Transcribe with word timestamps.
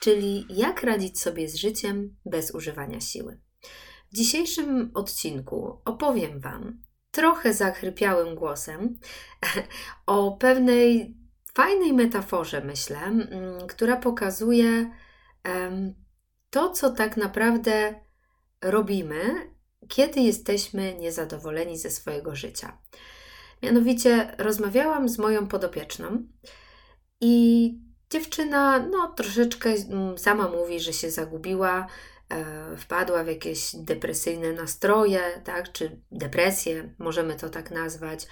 Czyli 0.00 0.46
jak 0.50 0.82
radzić 0.82 1.20
sobie 1.20 1.48
z 1.48 1.54
życiem 1.54 2.16
bez 2.26 2.50
używania 2.50 3.00
siły. 3.00 3.40
W 4.12 4.16
dzisiejszym 4.16 4.90
odcinku 4.94 5.80
opowiem 5.84 6.40
Wam 6.40 6.82
trochę 7.10 7.54
zachrypiałym 7.54 8.34
głosem 8.34 8.98
o 10.06 10.32
pewnej 10.32 11.16
fajnej 11.54 11.92
metaforze, 11.92 12.64
myślę, 12.64 12.98
mm, 12.98 13.66
która 13.68 13.96
pokazuje 13.96 14.90
to, 16.50 16.70
co 16.70 16.90
tak 16.90 17.16
naprawdę 17.16 18.00
robimy, 18.62 19.50
kiedy 19.88 20.20
jesteśmy 20.20 20.94
niezadowoleni 20.94 21.78
ze 21.78 21.90
swojego 21.90 22.36
życia. 22.36 22.78
Mianowicie 23.62 24.34
rozmawiałam 24.38 25.08
z 25.08 25.18
moją 25.18 25.48
podopieczną 25.48 26.26
i 27.20 27.87
dziewczyna, 28.10 28.78
no 28.78 29.08
troszeczkę 29.08 29.70
mm, 29.70 30.18
sama 30.18 30.48
mówi, 30.48 30.80
że 30.80 30.92
się 30.92 31.10
zagubiła, 31.10 31.86
e, 32.28 32.76
wpadła 32.76 33.24
w 33.24 33.26
jakieś 33.26 33.76
depresyjne 33.76 34.52
nastroje, 34.52 35.20
tak, 35.44 35.72
czy 35.72 36.00
depresję, 36.12 36.94
możemy 36.98 37.36
to 37.36 37.48
tak 37.48 37.70
nazwać. 37.70 38.26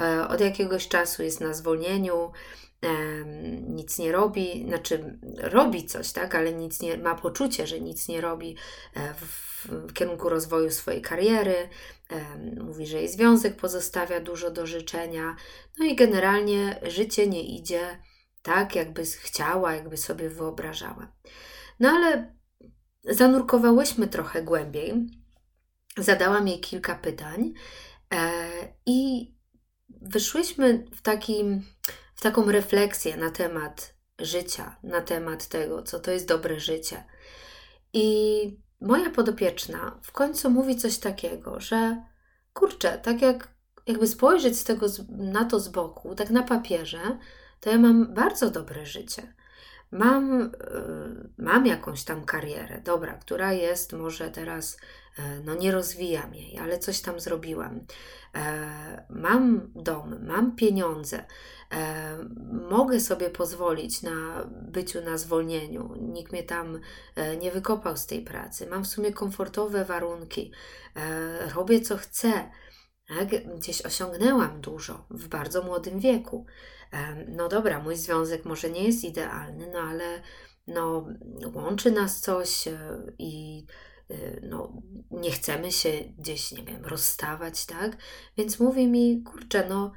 E, 0.00 0.28
od 0.28 0.40
jakiegoś 0.40 0.88
czasu 0.88 1.22
jest 1.22 1.40
na 1.40 1.54
zwolnieniu, 1.54 2.32
e, 2.82 2.88
nic 3.68 3.98
nie 3.98 4.12
robi, 4.12 4.64
znaczy 4.68 5.18
robi 5.38 5.86
coś, 5.86 6.12
tak, 6.12 6.34
ale 6.34 6.52
nic 6.52 6.80
nie, 6.82 6.96
ma 6.96 7.14
poczucie, 7.14 7.66
że 7.66 7.80
nic 7.80 8.08
nie 8.08 8.20
robi 8.20 8.56
e, 8.94 9.14
w, 9.14 9.52
w 9.68 9.92
kierunku 9.92 10.28
rozwoju 10.28 10.70
swojej 10.70 11.02
kariery. 11.02 11.68
Mówi, 12.60 12.86
że 12.86 12.98
jej 12.98 13.08
związek 13.08 13.56
pozostawia 13.56 14.20
dużo 14.20 14.50
do 14.50 14.66
życzenia. 14.66 15.36
No 15.78 15.86
i 15.86 15.96
generalnie 15.96 16.80
życie 16.82 17.26
nie 17.26 17.42
idzie 17.42 17.98
tak, 18.42 18.76
jakby 18.76 19.04
chciała, 19.04 19.74
jakby 19.74 19.96
sobie 19.96 20.30
wyobrażała. 20.30 21.12
No 21.80 21.88
ale 21.90 22.34
zanurkowałyśmy 23.04 24.08
trochę 24.08 24.42
głębiej. 24.42 24.94
Zadałam 25.96 26.48
jej 26.48 26.60
kilka 26.60 26.94
pytań 26.94 27.52
e, 28.14 28.32
i 28.86 29.30
wyszłyśmy 29.88 30.84
w, 30.94 31.02
takim, 31.02 31.62
w 32.14 32.20
taką 32.20 32.52
refleksję 32.52 33.16
na 33.16 33.30
temat 33.30 33.94
życia, 34.18 34.76
na 34.82 35.00
temat 35.00 35.48
tego, 35.48 35.82
co 35.82 36.00
to 36.00 36.10
jest 36.10 36.28
dobre 36.28 36.60
życie. 36.60 37.04
I 37.92 38.60
moja 38.80 39.10
podopieczna 39.10 40.00
w 40.02 40.12
końcu 40.12 40.50
mówi 40.50 40.76
coś 40.76 40.98
takiego, 40.98 41.60
że 41.60 42.04
kurczę, 42.52 42.98
tak 42.98 43.22
jak 43.22 43.52
jakby 43.86 44.06
spojrzeć 44.06 44.58
z 44.58 44.64
tego, 44.64 44.86
na 45.08 45.44
to 45.44 45.60
z 45.60 45.68
boku, 45.68 46.14
tak 46.14 46.30
na 46.30 46.42
papierze, 46.42 47.18
to 47.62 47.70
ja 47.70 47.78
mam 47.78 48.14
bardzo 48.14 48.50
dobre 48.50 48.86
życie. 48.86 49.34
Mam, 49.92 50.42
e, 50.42 50.48
mam 51.38 51.66
jakąś 51.66 52.04
tam 52.04 52.24
karierę, 52.24 52.80
dobra, 52.84 53.14
która 53.14 53.52
jest 53.52 53.92
może 53.92 54.30
teraz, 54.30 54.76
e, 55.18 55.40
no 55.44 55.54
nie 55.54 55.72
rozwijam 55.72 56.34
jej, 56.34 56.58
ale 56.58 56.78
coś 56.78 57.00
tam 57.00 57.20
zrobiłam. 57.20 57.80
E, 58.34 59.06
mam 59.10 59.70
dom, 59.74 60.26
mam 60.26 60.56
pieniądze, 60.56 61.24
mogę 62.70 63.00
sobie 63.00 63.30
pozwolić 63.30 64.02
na 64.02 64.48
byciu 64.62 65.00
na 65.00 65.18
zwolnieniu. 65.18 65.94
Nikt 66.00 66.32
mnie 66.32 66.42
tam 66.42 66.80
nie 67.40 67.50
wykopał 67.50 67.96
z 67.96 68.06
tej 68.06 68.24
pracy. 68.24 68.66
Mam 68.66 68.84
w 68.84 68.88
sumie 68.88 69.12
komfortowe 69.12 69.84
warunki, 69.84 70.52
robię 71.54 71.80
co 71.80 71.96
chcę. 71.96 72.50
Tak? 73.08 73.56
Gdzieś 73.58 73.82
osiągnęłam 73.82 74.60
dużo 74.60 75.06
w 75.10 75.28
bardzo 75.28 75.62
młodym 75.62 76.00
wieku 76.00 76.46
no 77.28 77.48
dobra, 77.48 77.82
mój 77.82 77.96
związek 77.96 78.44
może 78.44 78.70
nie 78.70 78.84
jest 78.84 79.04
idealny, 79.04 79.70
no 79.72 79.78
ale 79.78 80.22
no, 80.66 81.06
łączy 81.54 81.90
nas 81.90 82.20
coś 82.20 82.68
e, 82.68 83.02
i 83.18 83.66
e, 84.10 84.40
no, 84.42 84.82
nie 85.10 85.30
chcemy 85.30 85.72
się 85.72 85.90
gdzieś, 86.18 86.52
nie 86.52 86.64
wiem, 86.64 86.84
rozstawać, 86.84 87.66
tak? 87.66 87.96
Więc 88.36 88.60
mówi 88.60 88.86
mi, 88.86 89.22
kurczę, 89.22 89.68
no 89.68 89.92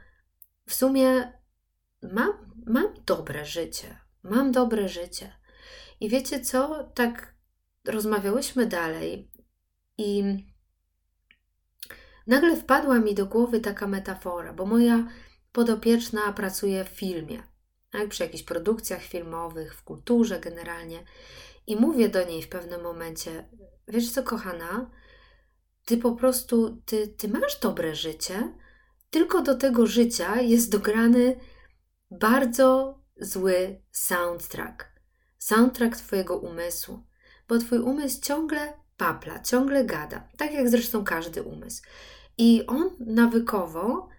w 0.67 0.73
sumie 0.73 1.33
mam, 2.01 2.53
mam 2.65 2.93
dobre 3.05 3.45
życie, 3.45 3.99
mam 4.23 4.51
dobre 4.51 4.89
życie. 4.89 5.33
I 5.99 6.09
wiecie 6.09 6.41
co? 6.41 6.83
Tak 6.83 7.35
rozmawiałyśmy 7.85 8.65
dalej 8.65 9.31
i 9.97 10.23
nagle 12.27 12.57
wpadła 12.57 12.99
mi 12.99 13.15
do 13.15 13.25
głowy 13.25 13.59
taka 13.59 13.87
metafora, 13.87 14.53
bo 14.53 14.65
moja 14.65 15.07
podopieczna 15.51 16.33
pracuje 16.33 16.85
w 16.85 16.89
filmie, 16.89 17.43
tak, 17.91 18.09
przy 18.09 18.23
jakichś 18.23 18.43
produkcjach 18.43 19.01
filmowych, 19.01 19.75
w 19.75 19.83
kulturze 19.83 20.39
generalnie. 20.39 21.03
I 21.67 21.75
mówię 21.75 22.09
do 22.09 22.23
niej 22.23 22.41
w 22.41 22.49
pewnym 22.49 22.81
momencie: 22.81 23.49
Wiesz 23.87 24.11
co, 24.11 24.23
kochana, 24.23 24.91
ty 25.85 25.97
po 25.97 26.11
prostu, 26.11 26.81
ty, 26.85 27.07
ty 27.07 27.27
masz 27.27 27.59
dobre 27.59 27.95
życie, 27.95 28.53
tylko 29.09 29.41
do 29.41 29.55
tego 29.55 29.87
życia 29.87 30.41
jest 30.41 30.71
dograny 30.71 31.39
bardzo 32.11 32.99
zły 33.21 33.81
soundtrack. 33.91 34.95
Soundtrack 35.37 35.97
Twojego 35.97 36.37
umysłu, 36.37 37.03
bo 37.47 37.57
Twój 37.57 37.79
umysł 37.79 38.21
ciągle 38.21 38.73
papla, 38.97 39.39
ciągle 39.39 39.85
gada, 39.85 40.27
tak 40.37 40.53
jak 40.53 40.69
zresztą 40.69 41.03
każdy 41.03 41.43
umysł. 41.43 41.83
I 42.37 42.65
on 42.67 42.89
nawykowo 42.99 44.09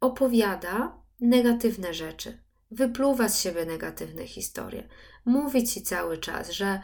opowiada 0.00 1.02
negatywne 1.20 1.94
rzeczy, 1.94 2.42
wypluwa 2.70 3.28
z 3.28 3.40
siebie 3.40 3.66
negatywne 3.66 4.26
historie, 4.26 4.88
mówi 5.24 5.64
ci 5.64 5.82
cały 5.82 6.18
czas, 6.18 6.50
że 6.50 6.80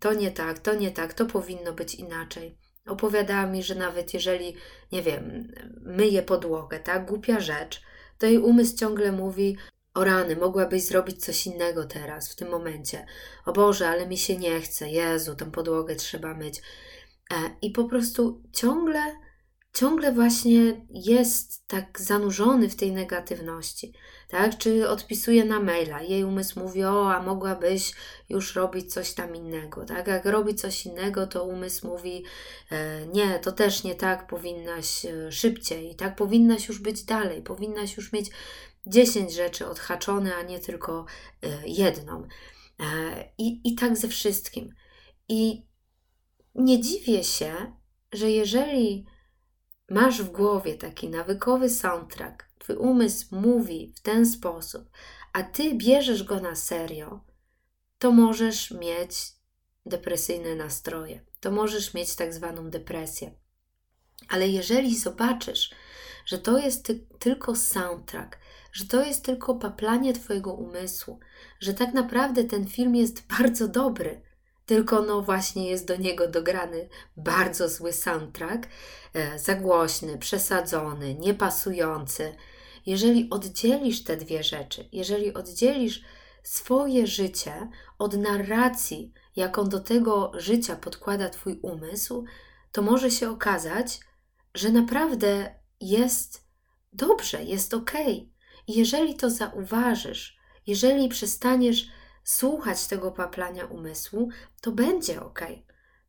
to 0.00 0.14
nie 0.14 0.30
tak, 0.30 0.58
to 0.58 0.74
nie 0.74 0.90
tak, 0.90 1.14
to 1.14 1.26
powinno 1.26 1.72
być 1.72 1.94
inaczej. 1.94 2.58
Opowiadała 2.86 3.46
mi, 3.46 3.62
że 3.62 3.74
nawet 3.74 4.14
jeżeli, 4.14 4.56
nie 4.92 5.02
wiem, 5.02 5.52
myje 5.82 6.22
podłogę, 6.22 6.80
tak, 6.80 7.06
głupia 7.06 7.40
rzecz, 7.40 7.82
to 8.18 8.26
jej 8.26 8.38
umysł 8.38 8.76
ciągle 8.76 9.12
mówi: 9.12 9.56
O 9.94 10.04
rany, 10.04 10.36
mogłabyś 10.36 10.82
zrobić 10.82 11.24
coś 11.24 11.46
innego 11.46 11.84
teraz, 11.84 12.32
w 12.32 12.36
tym 12.36 12.48
momencie. 12.48 13.06
O 13.46 13.52
Boże, 13.52 13.88
ale 13.88 14.06
mi 14.06 14.18
się 14.18 14.36
nie 14.36 14.60
chce, 14.60 14.90
Jezu, 14.90 15.36
tą 15.36 15.50
podłogę 15.50 15.96
trzeba 15.96 16.34
myć. 16.34 16.62
E, 17.32 17.36
I 17.62 17.70
po 17.70 17.84
prostu 17.84 18.42
ciągle 18.52 19.00
ciągle 19.76 20.12
właśnie 20.12 20.86
jest 20.90 21.68
tak 21.68 22.00
zanurzony 22.00 22.68
w 22.68 22.76
tej 22.76 22.92
negatywności, 22.92 23.92
tak? 24.28 24.58
Czy 24.58 24.88
odpisuje 24.88 25.44
na 25.44 25.60
maila, 25.60 26.02
jej 26.02 26.24
umysł 26.24 26.60
mówi, 26.60 26.84
o, 26.84 27.14
a 27.14 27.22
mogłabyś 27.22 27.92
już 28.28 28.54
robić 28.54 28.92
coś 28.92 29.14
tam 29.14 29.36
innego, 29.36 29.84
tak? 29.84 30.06
Jak 30.06 30.24
robi 30.24 30.54
coś 30.54 30.86
innego, 30.86 31.26
to 31.26 31.44
umysł 31.44 31.88
mówi, 31.88 32.24
e, 32.70 33.06
nie, 33.06 33.38
to 33.38 33.52
też 33.52 33.84
nie 33.84 33.94
tak, 33.94 34.26
powinnaś 34.26 35.04
e, 35.04 35.32
szybciej, 35.32 35.96
tak? 35.96 36.16
Powinnaś 36.16 36.68
już 36.68 36.78
być 36.78 37.04
dalej, 37.04 37.42
powinnaś 37.42 37.96
już 37.96 38.12
mieć 38.12 38.30
10 38.86 39.32
rzeczy 39.32 39.66
odhaczone, 39.66 40.36
a 40.36 40.42
nie 40.42 40.58
tylko 40.58 41.06
e, 41.42 41.68
jedną. 41.68 42.26
I, 43.38 43.60
I 43.64 43.74
tak 43.74 43.96
ze 43.96 44.08
wszystkim. 44.08 44.74
I 45.28 45.66
nie 46.54 46.80
dziwię 46.80 47.24
się, 47.24 47.72
że 48.12 48.30
jeżeli 48.30 49.06
masz 49.88 50.22
w 50.22 50.30
głowie 50.30 50.74
taki 50.74 51.08
nawykowy 51.08 51.70
soundtrack, 51.70 52.48
twój 52.58 52.76
umysł 52.76 53.26
mówi 53.30 53.92
w 53.96 54.00
ten 54.00 54.26
sposób, 54.26 54.90
a 55.32 55.42
ty 55.42 55.74
bierzesz 55.74 56.22
go 56.22 56.40
na 56.40 56.54
serio, 56.54 57.24
to 57.98 58.12
możesz 58.12 58.70
mieć 58.70 59.32
depresyjne 59.86 60.54
nastroje, 60.54 61.20
to 61.40 61.50
możesz 61.50 61.94
mieć 61.94 62.14
tak 62.16 62.34
zwaną 62.34 62.70
depresję. 62.70 63.34
Ale 64.28 64.48
jeżeli 64.48 64.98
zobaczysz, 64.98 65.70
że 66.26 66.38
to 66.38 66.58
jest 66.58 66.84
ty 66.86 67.06
tylko 67.18 67.56
soundtrack, 67.56 68.38
że 68.72 68.86
to 68.86 69.04
jest 69.04 69.24
tylko 69.24 69.54
paplanie 69.54 70.12
Twojego 70.12 70.54
umysłu, 70.54 71.20
że 71.60 71.74
tak 71.74 71.94
naprawdę 71.94 72.44
ten 72.44 72.66
film 72.66 72.94
jest 72.94 73.26
bardzo 73.38 73.68
dobry, 73.68 74.22
tylko 74.66 75.02
no 75.02 75.22
właśnie 75.22 75.70
jest 75.70 75.86
do 75.86 75.96
niego 75.96 76.28
dograny 76.28 76.88
bardzo 77.16 77.68
zły 77.68 77.92
soundtrack, 77.92 78.68
e, 79.14 79.38
za 79.38 79.54
głośny, 79.54 80.18
przesadzony, 80.18 81.14
niepasujący. 81.14 82.36
Jeżeli 82.86 83.30
oddzielisz 83.30 84.04
te 84.04 84.16
dwie 84.16 84.42
rzeczy, 84.42 84.88
jeżeli 84.92 85.34
oddzielisz 85.34 86.02
swoje 86.42 87.06
życie 87.06 87.68
od 87.98 88.16
narracji, 88.16 89.12
jaką 89.36 89.68
do 89.68 89.80
tego 89.80 90.32
życia 90.34 90.76
podkłada 90.76 91.28
Twój 91.28 91.58
umysł, 91.62 92.24
to 92.72 92.82
może 92.82 93.10
się 93.10 93.30
okazać, 93.30 94.00
że 94.54 94.70
naprawdę 94.70 95.54
jest 95.80 96.46
dobrze, 96.92 97.44
jest 97.44 97.74
ok. 97.74 97.92
I 98.66 98.78
jeżeli 98.78 99.16
to 99.16 99.30
zauważysz, 99.30 100.36
jeżeli 100.66 101.08
przestaniesz 101.08 101.88
słuchać 102.26 102.86
tego 102.86 103.10
paplania 103.10 103.64
umysłu, 103.64 104.28
to 104.60 104.72
będzie 104.72 105.22
ok. 105.22 105.40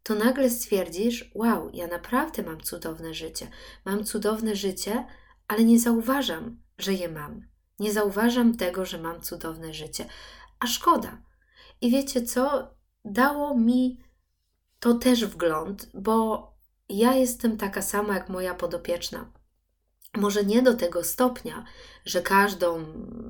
To 0.04 0.16
nagle 0.16 0.50
stwierdzisz: 0.50 1.32
Wow, 1.36 1.70
ja 1.74 1.88
naprawdę 1.88 2.44
mam 2.44 2.62
cudowne 2.62 3.14
życie. 3.14 3.48
Mam 3.86 4.04
cudowne 4.04 4.56
życie, 4.56 5.06
ale 5.48 5.64
nie 5.64 5.80
zauważam, 5.80 6.62
że 6.78 6.94
je 6.94 7.10
mam. 7.10 7.48
Nie 7.80 7.94
zauważam 7.94 8.58
tego, 8.58 8.86
że 8.86 8.98
mam 8.98 9.22
cudowne 9.22 9.74
życie. 9.74 10.06
A 10.60 10.68
szkoda, 10.68 11.22
I 11.82 11.92
wiecie 11.92 12.22
co? 12.22 12.76
Dało 13.06 13.58
mi 13.58 14.04
to 14.80 14.94
też 14.94 15.26
wgląd, 15.26 15.90
bo 15.94 16.48
ja 16.90 17.14
jestem 17.14 17.58
taka 17.58 17.82
sama 17.82 18.14
jak 18.14 18.30
moja 18.30 18.54
podopieczna. 18.54 19.32
Może 20.16 20.44
nie 20.44 20.62
do 20.62 20.74
tego 20.74 21.04
stopnia, 21.04 21.64
że 22.06 22.22
każdą 22.22 22.86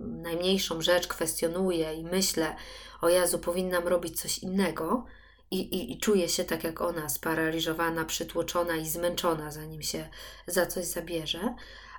najmniejszą 0.08 0.82
rzecz 0.82 1.08
kwestionuję 1.08 1.94
i 1.94 2.04
myślę, 2.04 2.56
o 3.02 3.10
Jezu, 3.10 3.40
powinnam 3.40 3.88
robić 3.88 4.22
coś 4.22 4.40
innego, 4.40 5.06
i, 5.52 5.60
i, 5.60 5.92
i 5.92 6.00
czuję 6.00 6.30
się 6.30 6.46
tak 6.46 6.64
jak 6.64 6.82
ona, 6.82 7.10
sparaliżowana, 7.10 8.06
przytłoczona 8.06 8.76
i 8.76 8.86
zmęczona, 8.86 9.52
zanim 9.52 9.82
się 9.82 10.10
za 10.48 10.66
coś 10.66 10.86
zabierze, 10.86 11.56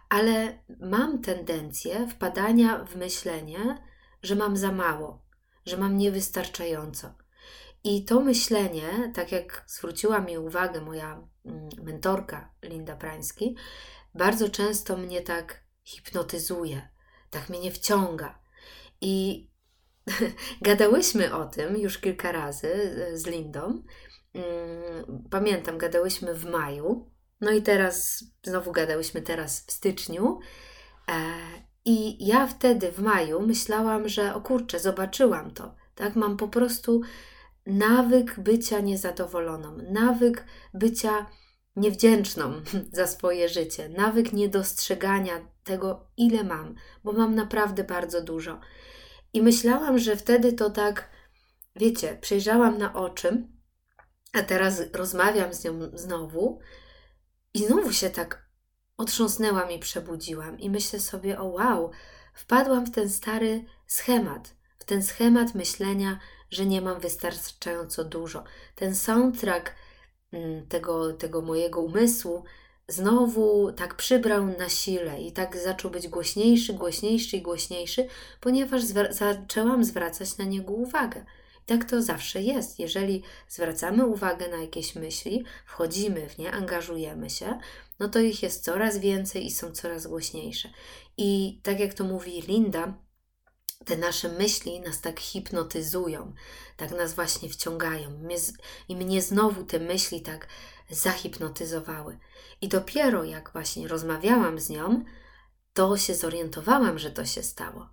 ale 0.08 0.58
mam 0.80 1.22
tendencję 1.22 2.08
wpadania 2.08 2.84
w 2.84 2.96
myślenie, 2.96 3.82
że 4.22 4.34
mam 4.34 4.56
za 4.56 4.72
mało, 4.72 5.22
że 5.66 5.76
mam 5.76 5.98
niewystarczająco. 5.98 7.14
I 7.84 8.04
to 8.04 8.20
myślenie, 8.20 9.12
tak 9.14 9.32
jak 9.32 9.64
zwróciła 9.66 10.20
mi 10.20 10.38
uwagę 10.38 10.80
moja 10.80 11.22
mm, 11.44 11.68
mentorka 11.82 12.52
Linda 12.62 12.96
Prański, 12.96 13.56
bardzo 14.18 14.48
często 14.48 14.96
mnie 14.96 15.22
tak 15.22 15.64
hipnotyzuje, 15.84 16.88
tak 17.30 17.48
mnie 17.48 17.72
wciąga. 17.72 18.38
I 19.00 19.48
gadałyśmy 20.62 21.34
o 21.34 21.46
tym 21.46 21.76
już 21.76 21.98
kilka 21.98 22.32
razy 22.32 22.94
z 23.14 23.26
Lindą. 23.26 23.82
Mm, 24.34 25.28
pamiętam, 25.30 25.78
gadałyśmy 25.78 26.34
w 26.34 26.44
maju, 26.44 27.10
no 27.40 27.50
i 27.50 27.62
teraz 27.62 28.24
znowu 28.42 28.72
gadałyśmy 28.72 29.22
teraz 29.22 29.60
w 29.66 29.72
styczniu. 29.72 30.38
E, 31.08 31.14
I 31.84 32.26
ja 32.26 32.46
wtedy 32.46 32.92
w 32.92 32.98
maju 32.98 33.40
myślałam, 33.40 34.08
że 34.08 34.34
o 34.34 34.40
kurczę, 34.40 34.80
zobaczyłam 34.80 35.50
to. 35.50 35.74
Tak, 35.94 36.16
mam 36.16 36.36
po 36.36 36.48
prostu 36.48 37.00
nawyk 37.66 38.40
bycia 38.40 38.80
niezadowoloną, 38.80 39.76
nawyk 39.90 40.44
bycia 40.74 41.26
niewdzięczną 41.80 42.52
za 42.92 43.06
swoje 43.06 43.48
życie, 43.48 43.88
nawyk 43.88 44.32
niedostrzegania 44.32 45.40
tego, 45.64 46.06
ile 46.16 46.44
mam, 46.44 46.74
bo 47.04 47.12
mam 47.12 47.34
naprawdę 47.34 47.84
bardzo 47.84 48.22
dużo. 48.22 48.60
I 49.32 49.42
myślałam, 49.42 49.98
że 49.98 50.16
wtedy 50.16 50.52
to 50.52 50.70
tak, 50.70 51.10
wiecie, 51.76 52.18
przejrzałam 52.20 52.78
na 52.78 52.94
oczy, 52.94 53.48
a 54.32 54.42
teraz 54.42 54.82
rozmawiam 54.92 55.54
z 55.54 55.64
nią 55.64 55.72
znowu 55.94 56.60
i 57.54 57.64
znowu 57.64 57.92
się 57.92 58.10
tak 58.10 58.48
otrząsnęłam 58.96 59.70
i 59.70 59.78
przebudziłam. 59.78 60.58
I 60.58 60.70
myślę 60.70 61.00
sobie, 61.00 61.38
o 61.38 61.44
wow, 61.44 61.90
wpadłam 62.34 62.86
w 62.86 62.90
ten 62.90 63.10
stary 63.10 63.64
schemat, 63.86 64.56
w 64.78 64.84
ten 64.84 65.02
schemat 65.02 65.54
myślenia, 65.54 66.18
że 66.50 66.66
nie 66.66 66.80
mam 66.80 67.00
wystarczająco 67.00 68.04
dużo. 68.04 68.44
Ten 68.74 68.94
soundtrack 68.94 69.74
tego, 70.68 71.12
tego 71.12 71.42
mojego 71.42 71.80
umysłu 71.80 72.44
znowu 72.88 73.72
tak 73.72 73.94
przybrał 73.94 74.46
na 74.46 74.68
sile 74.68 75.22
i 75.22 75.32
tak 75.32 75.56
zaczął 75.56 75.90
być 75.90 76.08
głośniejszy, 76.08 76.74
głośniejszy 76.74 77.36
i 77.36 77.42
głośniejszy, 77.42 78.06
ponieważ 78.40 78.82
zaczęłam 79.10 79.84
zwracać 79.84 80.38
na 80.38 80.44
niego 80.44 80.72
uwagę. 80.72 81.24
I 81.62 81.66
tak 81.66 81.84
to 81.84 82.02
zawsze 82.02 82.42
jest. 82.42 82.78
Jeżeli 82.78 83.22
zwracamy 83.48 84.06
uwagę 84.06 84.48
na 84.48 84.56
jakieś 84.56 84.94
myśli, 84.94 85.44
wchodzimy 85.66 86.28
w 86.28 86.38
nie, 86.38 86.52
angażujemy 86.52 87.30
się, 87.30 87.58
no 87.98 88.08
to 88.08 88.18
ich 88.18 88.42
jest 88.42 88.64
coraz 88.64 88.98
więcej 88.98 89.46
i 89.46 89.50
są 89.50 89.72
coraz 89.72 90.06
głośniejsze. 90.06 90.68
I 91.16 91.60
tak 91.62 91.80
jak 91.80 91.94
to 91.94 92.04
mówi 92.04 92.42
Linda, 92.42 92.94
te 93.84 93.96
nasze 93.96 94.28
myśli 94.28 94.80
nas 94.80 95.00
tak 95.00 95.20
hipnotyzują, 95.20 96.34
tak 96.76 96.90
nas 96.90 97.14
właśnie 97.14 97.48
wciągają. 97.48 98.28
I 98.88 98.96
mnie 98.96 99.22
znowu 99.22 99.64
te 99.64 99.78
myśli 99.78 100.20
tak 100.20 100.48
zahipnotyzowały. 100.90 102.18
I 102.60 102.68
dopiero 102.68 103.24
jak 103.24 103.52
właśnie 103.52 103.88
rozmawiałam 103.88 104.60
z 104.60 104.70
nią, 104.70 105.04
to 105.72 105.96
się 105.96 106.14
zorientowałam, 106.14 106.98
że 106.98 107.10
to 107.10 107.24
się 107.24 107.42
stało. 107.42 107.88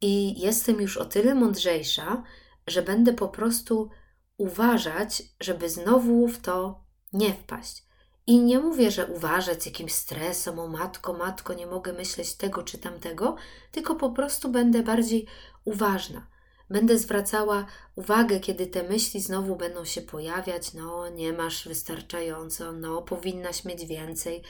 I 0.00 0.40
jestem 0.40 0.80
już 0.80 0.96
o 0.96 1.04
tyle 1.04 1.34
mądrzejsza, 1.34 2.22
że 2.66 2.82
będę 2.82 3.12
po 3.12 3.28
prostu 3.28 3.90
uważać, 4.36 5.22
żeby 5.40 5.70
znowu 5.70 6.28
w 6.28 6.38
to 6.38 6.84
nie 7.12 7.34
wpaść. 7.34 7.86
I 8.26 8.40
nie 8.40 8.58
mówię, 8.58 8.90
że 8.90 9.06
uważać 9.06 9.66
jakimś 9.66 9.92
stresem, 9.92 10.58
o 10.58 10.68
matko, 10.68 11.12
matko, 11.12 11.54
nie 11.54 11.66
mogę 11.66 11.92
myśleć 11.92 12.34
tego 12.34 12.62
czy 12.62 12.78
tamtego, 12.78 13.36
tylko 13.72 13.94
po 13.94 14.10
prostu 14.10 14.48
będę 14.48 14.82
bardziej 14.82 15.26
uważna. 15.64 16.26
Będę 16.70 16.98
zwracała 16.98 17.66
uwagę, 17.96 18.40
kiedy 18.40 18.66
te 18.66 18.82
myśli 18.82 19.20
znowu 19.20 19.56
będą 19.56 19.84
się 19.84 20.02
pojawiać, 20.02 20.74
no 20.74 21.08
nie 21.08 21.32
masz 21.32 21.68
wystarczająco, 21.68 22.72
no 22.72 23.02
powinnaś 23.02 23.64
mieć 23.64 23.86
więcej. 23.86 24.42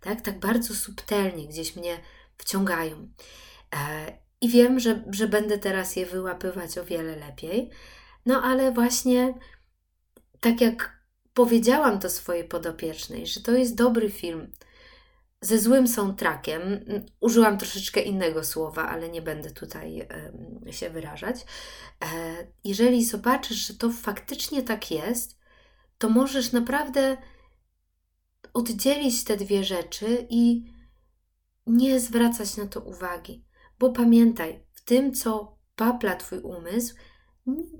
Tak, 0.00 0.20
tak 0.20 0.40
bardzo 0.40 0.74
subtelnie 0.74 1.48
gdzieś 1.48 1.76
mnie 1.76 2.00
wciągają. 2.38 3.08
E, 3.76 4.18
I 4.40 4.48
wiem, 4.48 4.80
że, 4.80 5.04
że 5.10 5.28
będę 5.28 5.58
teraz 5.58 5.96
je 5.96 6.06
wyłapywać 6.06 6.78
o 6.78 6.84
wiele 6.84 7.16
lepiej. 7.16 7.70
No 8.26 8.42
ale 8.42 8.72
właśnie 8.72 9.34
tak 10.40 10.60
jak 10.60 11.03
powiedziałam 11.34 12.00
to 12.00 12.10
swojej 12.10 12.44
podopiecznej, 12.44 13.26
że 13.26 13.40
to 13.40 13.52
jest 13.52 13.74
dobry 13.74 14.10
film, 14.10 14.52
ze 15.44 15.58
złym 15.58 15.88
soundtrackiem. 15.88 16.62
Użyłam 17.20 17.58
troszeczkę 17.58 18.00
innego 18.00 18.44
słowa, 18.44 18.88
ale 18.88 19.08
nie 19.08 19.22
będę 19.22 19.50
tutaj 19.50 20.08
się 20.70 20.90
wyrażać. 20.90 21.36
E, 22.04 22.06
jeżeli 22.64 23.04
zobaczysz, 23.04 23.66
że 23.66 23.74
to 23.74 23.90
faktycznie 23.90 24.62
tak 24.62 24.90
jest, 24.90 25.38
to 25.98 26.08
możesz 26.08 26.52
naprawdę 26.52 27.16
oddzielić 28.54 29.24
te 29.24 29.36
dwie 29.36 29.64
rzeczy 29.64 30.26
i 30.30 30.72
nie 31.66 32.00
zwracać 32.00 32.56
na 32.56 32.66
to 32.66 32.80
uwagi. 32.80 33.44
Bo 33.78 33.92
pamiętaj, 33.92 34.66
w 34.72 34.84
tym, 34.84 35.14
co 35.14 35.58
papla 35.76 36.16
Twój 36.16 36.38
umysł, 36.38 36.94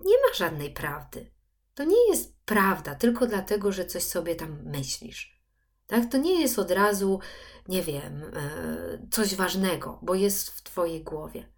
nie 0.04 0.16
ma 0.16 0.34
żadnej 0.34 0.70
prawdy. 0.70 1.33
To 1.74 1.84
nie 1.84 2.08
jest 2.10 2.36
prawda 2.44 2.94
tylko 2.94 3.26
dlatego, 3.26 3.72
że 3.72 3.86
coś 3.86 4.02
sobie 4.02 4.34
tam 4.34 4.62
myślisz. 4.64 5.40
Tak? 5.86 6.10
To 6.10 6.18
nie 6.18 6.40
jest 6.40 6.58
od 6.58 6.70
razu 6.70 7.20
nie 7.68 7.82
wiem, 7.82 8.22
e, 8.22 9.08
coś 9.10 9.34
ważnego, 9.34 9.98
bo 10.02 10.14
jest 10.14 10.50
w 10.50 10.62
Twojej 10.62 11.04
głowie. 11.04 11.48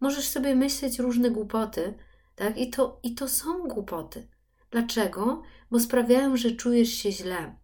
Możesz 0.00 0.28
sobie 0.28 0.54
myśleć 0.54 0.98
różne 0.98 1.30
głupoty, 1.30 1.94
tak? 2.34 2.58
I 2.58 2.70
to, 2.70 3.00
I 3.02 3.14
to 3.14 3.28
są 3.28 3.68
głupoty. 3.68 4.28
Dlaczego? 4.70 5.42
Bo 5.70 5.80
sprawiają, 5.80 6.36
że 6.36 6.50
czujesz 6.50 6.88
się 6.88 7.12
źle. 7.12 7.56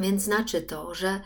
Więc 0.00 0.22
znaczy 0.22 0.62
to, 0.62 0.94
że, 0.94 1.20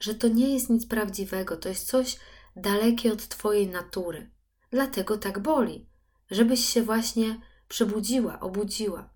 że 0.00 0.14
to 0.14 0.28
nie 0.28 0.54
jest 0.54 0.70
nic 0.70 0.86
prawdziwego, 0.86 1.56
to 1.56 1.68
jest 1.68 1.86
coś 1.86 2.18
dalekie 2.56 3.12
od 3.12 3.28
Twojej 3.28 3.68
natury. 3.68 4.30
Dlatego 4.70 5.18
tak 5.18 5.38
boli, 5.38 5.88
żebyś 6.30 6.64
się 6.64 6.82
właśnie 6.82 7.40
przebudziła, 7.68 8.40
obudziła. 8.40 9.10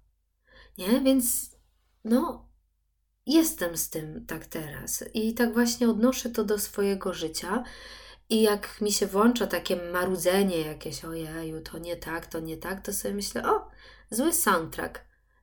Nie? 0.78 1.00
Więc 1.00 1.50
no, 2.04 2.48
jestem 3.26 3.76
z 3.76 3.90
tym 3.90 4.26
tak 4.26 4.46
teraz 4.46 5.04
i 5.14 5.34
tak 5.34 5.52
właśnie 5.52 5.88
odnoszę 5.88 6.30
to 6.30 6.44
do 6.44 6.58
swojego 6.58 7.14
życia. 7.14 7.64
I 8.28 8.42
jak 8.42 8.80
mi 8.80 8.92
się 8.92 9.06
włącza 9.06 9.46
takie 9.46 9.76
marudzenie 9.76 10.60
jakieś, 10.60 11.04
ojeju, 11.04 11.60
to 11.60 11.78
nie 11.78 11.96
tak, 11.96 12.26
to 12.26 12.40
nie 12.40 12.56
tak, 12.56 12.86
to 12.86 12.92
sobie 12.92 13.14
myślę, 13.14 13.50
o, 13.52 13.70
zły 14.10 14.32
soundtrack. 14.32 15.00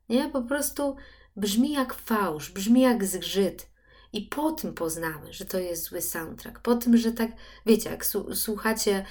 Nie, 0.09 0.29
po 0.29 0.41
prostu 0.41 0.95
brzmi 1.35 1.71
jak 1.71 1.93
fałsz, 1.93 2.51
brzmi 2.51 2.81
jak 2.81 3.05
zgrzyt. 3.05 3.69
I 4.13 4.21
po 4.21 4.51
tym 4.51 4.73
poznamy, 4.73 5.33
że 5.33 5.45
to 5.45 5.59
jest 5.59 5.83
zły 5.83 6.01
soundtrack. 6.01 6.59
Po 6.59 6.75
tym, 6.75 6.97
że 6.97 7.11
tak, 7.11 7.31
wiecie, 7.65 7.89
jak 7.89 8.05
słuchacie 8.33 9.05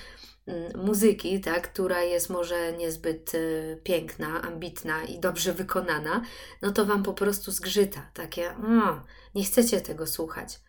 muzyki, 0.76 1.40
tak, 1.40 1.72
która 1.72 2.02
jest 2.02 2.30
może 2.30 2.72
niezbyt 2.72 3.34
y, 3.34 3.80
piękna, 3.84 4.42
ambitna 4.42 5.04
i 5.04 5.20
dobrze 5.20 5.52
wykonana, 5.52 6.22
no 6.62 6.72
to 6.72 6.86
wam 6.86 7.02
po 7.02 7.14
prostu 7.14 7.50
zgrzyta. 7.50 8.10
Takie, 8.14 8.50
o, 8.50 9.02
nie 9.34 9.44
chcecie 9.44 9.80
tego 9.80 10.06
słuchać. 10.06 10.60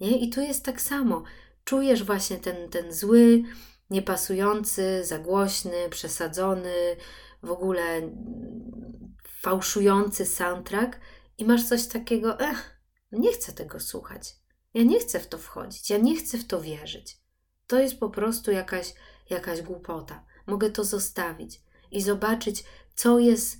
Nie? 0.00 0.18
I 0.18 0.30
tu 0.30 0.40
jest 0.40 0.64
tak 0.64 0.80
samo. 0.80 1.22
Czujesz 1.64 2.04
właśnie 2.04 2.36
ten, 2.36 2.68
ten 2.68 2.92
zły, 2.92 3.42
niepasujący, 3.90 5.04
zagłośny, 5.04 5.88
przesadzony, 5.90 6.96
w 7.42 7.50
ogóle 7.50 7.82
mm, 7.82 9.14
fałszujący 9.28 10.26
soundtrack 10.26 11.00
i 11.38 11.44
masz 11.44 11.64
coś 11.64 11.86
takiego, 11.86 12.40
ech, 12.40 12.80
nie 13.12 13.32
chcę 13.32 13.52
tego 13.52 13.80
słuchać. 13.80 14.36
Ja 14.74 14.82
nie 14.82 15.00
chcę 15.00 15.20
w 15.20 15.26
to 15.26 15.38
wchodzić, 15.38 15.90
ja 15.90 15.98
nie 15.98 16.16
chcę 16.16 16.38
w 16.38 16.46
to 16.46 16.60
wierzyć. 16.60 17.18
To 17.66 17.78
jest 17.78 18.00
po 18.00 18.10
prostu 18.10 18.50
jakaś 18.50 18.94
jakaś 19.30 19.62
głupota. 19.62 20.24
Mogę 20.46 20.70
to 20.70 20.84
zostawić 20.84 21.62
i 21.90 22.02
zobaczyć, 22.02 22.64
co 22.94 23.18
jest 23.18 23.56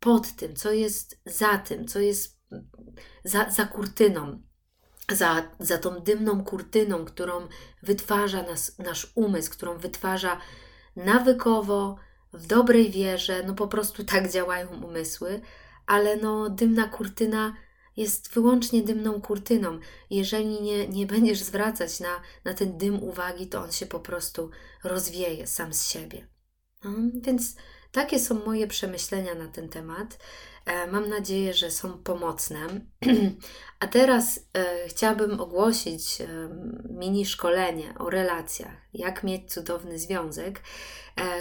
pod 0.00 0.32
tym, 0.32 0.56
co 0.56 0.72
jest 0.72 1.20
za 1.26 1.58
tym, 1.58 1.88
co 1.88 2.00
jest 2.00 2.40
za, 3.24 3.50
za 3.50 3.64
kurtyną, 3.64 4.42
za, 5.12 5.50
za 5.58 5.78
tą 5.78 6.00
dymną 6.00 6.44
kurtyną, 6.44 7.04
którą 7.04 7.48
wytwarza 7.82 8.42
nas, 8.42 8.78
nasz 8.78 9.12
umysł, 9.14 9.50
którą 9.50 9.78
wytwarza 9.78 10.40
nawykowo, 10.96 11.96
w 12.32 12.46
dobrej 12.46 12.90
wierze, 12.90 13.42
no 13.46 13.54
po 13.54 13.68
prostu 13.68 14.04
tak 14.04 14.30
działają 14.30 14.68
umysły, 14.84 15.40
ale 15.86 16.16
no 16.16 16.50
dymna 16.50 16.88
kurtyna 16.88 17.54
jest 17.96 18.34
wyłącznie 18.34 18.82
dymną 18.82 19.20
kurtyną. 19.20 19.78
Jeżeli 20.10 20.60
nie, 20.62 20.88
nie 20.88 21.06
będziesz 21.06 21.38
zwracać 21.38 22.00
na, 22.00 22.20
na 22.44 22.54
ten 22.54 22.78
dym 22.78 23.02
uwagi, 23.02 23.46
to 23.46 23.62
on 23.62 23.72
się 23.72 23.86
po 23.86 24.00
prostu 24.00 24.50
rozwieje 24.84 25.46
sam 25.46 25.72
z 25.72 25.88
siebie. 25.88 26.26
No, 26.84 26.90
więc 27.14 27.56
takie 27.92 28.18
są 28.18 28.44
moje 28.44 28.66
przemyślenia 28.66 29.34
na 29.34 29.48
ten 29.48 29.68
temat. 29.68 30.18
E, 30.64 30.86
mam 30.86 31.08
nadzieję, 31.08 31.54
że 31.54 31.70
są 31.70 31.98
pomocne. 31.98 32.58
A 33.80 33.86
teraz 33.86 34.40
e, 34.54 34.88
chciałabym 34.88 35.40
ogłosić 35.40 36.20
e, 36.20 36.26
mini 36.90 37.26
szkolenie 37.26 37.94
o 37.98 38.10
relacjach, 38.10 38.76
jak 38.94 39.24
mieć 39.24 39.52
cudowny 39.52 39.98
związek, 39.98 40.60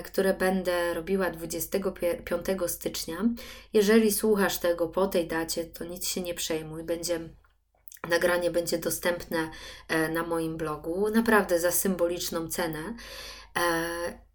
które 0.04 0.34
będę 0.34 0.94
robiła 0.94 1.30
25 1.30 2.46
stycznia. 2.68 3.18
Jeżeli 3.74 4.12
słuchasz 4.12 4.58
tego 4.58 4.88
po 4.88 5.08
tej 5.08 5.28
dacie, 5.28 5.66
to 5.66 5.86
nic 5.86 6.08
się 6.08 6.22
nie 6.22 6.34
przejmuj. 6.34 6.84
Będzie 6.84 7.20
Nagranie 8.10 8.52
będzie 8.52 8.78
dostępne 8.78 9.50
na 10.14 10.24
moim 10.24 10.58
blogu, 10.58 11.10
naprawdę 11.10 11.60
za 11.60 11.72
symboliczną 11.72 12.48
cenę. 12.48 12.96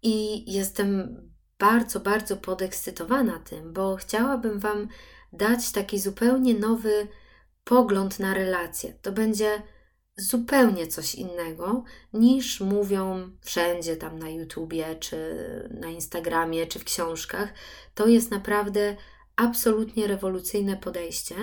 I 0.03 0.45
jestem 0.53 1.17
bardzo, 1.59 1.99
bardzo 1.99 2.37
podekscytowana 2.37 3.39
tym, 3.39 3.73
bo 3.73 3.95
chciałabym 3.95 4.59
Wam 4.59 4.87
dać 5.33 5.71
taki 5.71 5.99
zupełnie 5.99 6.53
nowy 6.53 7.07
pogląd 7.63 8.19
na 8.19 8.33
relacje. 8.33 8.93
To 9.01 9.11
będzie 9.11 9.61
zupełnie 10.17 10.87
coś 10.87 11.15
innego 11.15 11.83
niż 12.13 12.59
mówią 12.59 13.29
wszędzie 13.41 13.95
tam 13.95 14.19
na 14.19 14.29
YouTubie, 14.29 14.95
czy 14.95 15.17
na 15.71 15.87
Instagramie, 15.87 16.67
czy 16.67 16.79
w 16.79 16.83
książkach. 16.83 17.53
To 17.95 18.07
jest 18.07 18.31
naprawdę 18.31 18.95
absolutnie 19.35 20.07
rewolucyjne 20.07 20.77
podejście, 20.77 21.35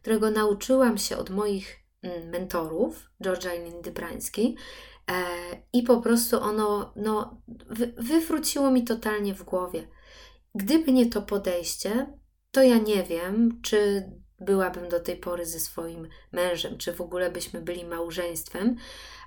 którego 0.00 0.30
nauczyłam 0.30 0.98
się 0.98 1.16
od 1.16 1.30
moich 1.30 1.81
mentorów, 2.30 3.10
Georgia 3.22 3.54
i 3.54 3.64
Lindy 3.64 3.90
Brańskiej, 3.90 4.56
E, 5.10 5.24
I 5.72 5.82
po 5.82 6.00
prostu 6.00 6.40
ono 6.40 6.92
no, 6.96 7.42
wywróciło 7.96 8.70
mi 8.70 8.84
totalnie 8.84 9.34
w 9.34 9.42
głowie. 9.42 9.88
Gdyby 10.54 10.92
nie 10.92 11.06
to 11.06 11.22
podejście, 11.22 12.06
to 12.50 12.62
ja 12.62 12.78
nie 12.78 13.02
wiem, 13.02 13.60
czy 13.62 14.10
byłabym 14.40 14.88
do 14.88 15.00
tej 15.00 15.16
pory 15.16 15.46
ze 15.46 15.60
swoim 15.60 16.08
mężem, 16.32 16.78
czy 16.78 16.92
w 16.92 17.00
ogóle 17.00 17.30
byśmy 17.30 17.60
byli 17.60 17.84
małżeństwem, 17.84 18.76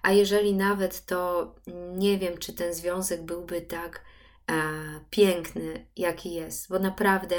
a 0.04 0.12
jeżeli 0.12 0.56
nawet, 0.56 1.06
to 1.06 1.56
nie 1.94 2.18
wiem, 2.18 2.38
czy 2.38 2.54
ten 2.54 2.74
związek 2.74 3.24
byłby 3.24 3.62
tak 3.62 4.04
e, 4.52 4.54
piękny, 5.10 5.88
jaki 5.96 6.34
jest, 6.34 6.70
bo 6.70 6.80
naprawdę 6.80 7.36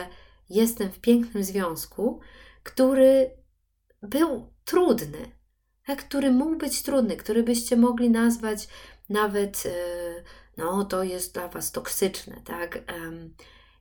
jestem 0.50 0.90
w 0.92 1.00
pięknym 1.00 1.44
związku, 1.44 2.20
który 2.62 3.30
był 4.02 4.52
trudny, 4.64 5.32
który 5.98 6.32
mógł 6.32 6.56
być 6.56 6.82
trudny, 6.82 7.16
który 7.16 7.42
byście 7.42 7.76
mogli 7.76 8.10
nazwać 8.10 8.68
nawet, 9.08 9.62
e, 9.66 9.70
no 10.56 10.84
to 10.84 11.02
jest 11.02 11.34
dla 11.34 11.48
Was 11.48 11.72
toksyczne, 11.72 12.40
tak? 12.44 12.78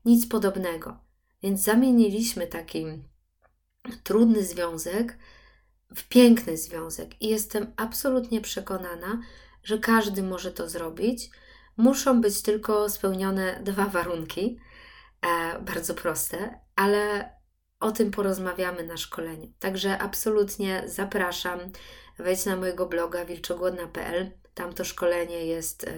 Nic 0.05 0.27
podobnego. 0.27 1.00
Więc 1.43 1.62
zamieniliśmy 1.62 2.48
taki 2.48 2.86
trudny 4.03 4.43
związek 4.43 5.17
w 5.95 6.07
piękny 6.07 6.57
związek 6.57 7.22
i 7.22 7.27
jestem 7.27 7.74
absolutnie 7.77 8.41
przekonana, 8.41 9.22
że 9.63 9.79
każdy 9.79 10.24
może 10.24 10.51
to 10.51 10.69
zrobić. 10.69 11.29
Muszą 11.77 12.22
być 12.22 12.41
tylko 12.41 12.89
spełnione 12.89 13.60
dwa 13.63 13.86
warunki, 13.86 14.60
e, 15.22 15.60
bardzo 15.60 15.93
proste, 15.93 16.60
ale 16.75 17.29
o 17.79 17.91
tym 17.91 18.12
porozmawiamy 18.12 18.84
na 18.84 18.98
szkoleniu. 18.98 19.53
Także 19.60 19.98
absolutnie 19.98 20.84
zapraszam. 20.86 21.60
Wejdź 22.20 22.46
na 22.46 22.55
mojego 22.55 22.86
bloga 22.86 23.25
wilczogłodna.pl. 23.25 24.32
Tam 24.53 24.74
to 24.74 24.86
szkolenie 24.86 25.46
jest 25.46 25.84
e, 25.84 25.94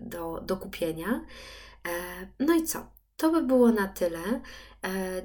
do, 0.00 0.40
do 0.40 0.56
kupienia. 0.56 1.20
E, 1.88 1.90
no 2.40 2.54
i 2.54 2.64
co? 2.64 2.86
To 3.16 3.30
by 3.30 3.42
było 3.42 3.72
na 3.72 3.88
tyle. 3.88 4.18
E, 4.18 4.40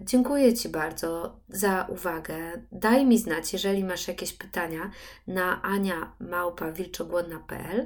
dziękuję 0.01 0.53
Ci 0.53 0.69
bardzo 0.69 1.39
za 1.49 1.85
uwagę. 1.89 2.35
Daj 2.71 3.05
mi 3.05 3.17
znać, 3.17 3.53
jeżeli 3.53 3.83
masz 3.83 4.07
jakieś 4.07 4.33
pytania 4.33 4.91
na 5.27 5.61
aniamałpa.wilczogłodna.pl. 5.61 7.85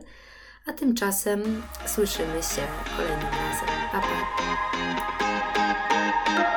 A 0.66 0.74
tymczasem 0.74 1.64
słyszymy 1.86 2.44
się 2.44 2.68
kolejnym 2.98 3.32
razem. 3.32 3.68
Pa, 3.92 4.02
pa. 4.02 5.65
Música 6.06 6.56